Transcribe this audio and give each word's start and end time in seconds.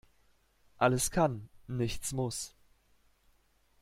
Alles 0.79 1.11
kann, 1.11 1.47
nichts 1.67 2.11
muss. 2.11 2.55